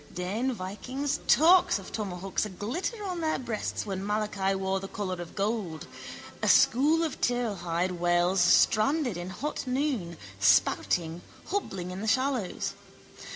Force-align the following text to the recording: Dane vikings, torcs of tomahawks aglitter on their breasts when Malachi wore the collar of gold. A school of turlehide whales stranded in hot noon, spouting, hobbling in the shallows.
Dane 0.15 0.51
vikings, 0.51 1.19
torcs 1.27 1.77
of 1.77 1.91
tomahawks 1.91 2.43
aglitter 2.43 3.05
on 3.07 3.21
their 3.21 3.37
breasts 3.37 3.85
when 3.85 4.03
Malachi 4.03 4.55
wore 4.55 4.79
the 4.79 4.87
collar 4.87 5.21
of 5.21 5.35
gold. 5.35 5.85
A 6.41 6.47
school 6.47 7.03
of 7.03 7.21
turlehide 7.21 7.99
whales 7.99 8.41
stranded 8.41 9.15
in 9.15 9.29
hot 9.29 9.67
noon, 9.67 10.17
spouting, 10.39 11.21
hobbling 11.49 11.91
in 11.91 12.01
the 12.01 12.07
shallows. 12.07 12.73